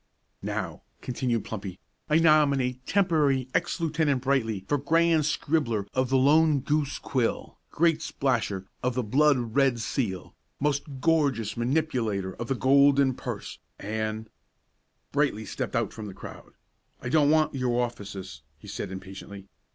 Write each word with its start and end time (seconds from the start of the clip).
"Now," 0.41 0.81
continued 1.01 1.43
Plumpy, 1.45 1.77
"I 2.09 2.17
nominate 2.17 2.87
Temporary 2.87 3.49
Ex 3.53 3.79
Lieutenant 3.79 4.23
Brightly 4.23 4.65
for 4.67 4.79
Grand 4.79 5.27
Scribbler 5.27 5.85
of 5.93 6.09
the 6.09 6.17
Lone 6.17 6.61
Goose 6.61 6.97
Quill, 6.97 7.59
Great 7.69 8.01
Splasher 8.01 8.65
of 8.81 8.95
the 8.95 9.03
Blood 9.03 9.37
red 9.55 9.79
Seal, 9.79 10.35
Most 10.59 11.01
Gorgeous 11.01 11.55
Manipulator 11.55 12.33
of 12.37 12.47
the 12.47 12.55
Golden 12.55 13.13
Purse, 13.13 13.59
and" 13.77 14.31
Brightly 15.11 15.45
stepped 15.45 15.75
out 15.75 15.93
from 15.93 16.07
the 16.07 16.15
crowd. 16.15 16.53
"I 16.99 17.07
don't 17.07 17.29
want 17.29 17.53
your 17.53 17.79
offices," 17.85 18.41
he 18.57 18.67
said 18.67 18.91
impatiently. 18.91 19.49